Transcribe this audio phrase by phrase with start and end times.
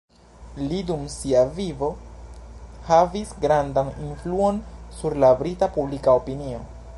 [0.69, 1.89] Li dum sia vivo
[2.87, 4.59] havis grandan influon
[5.03, 6.65] sur la brita publika opinio.